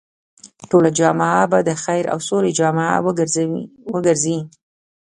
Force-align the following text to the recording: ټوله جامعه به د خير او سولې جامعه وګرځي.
ټوله 0.69 0.89
جامعه 0.99 1.43
به 1.51 1.59
د 1.67 1.71
خير 1.83 2.03
او 2.13 2.19
سولې 2.27 2.51
جامعه 2.59 2.97
وګرځي. 3.93 4.37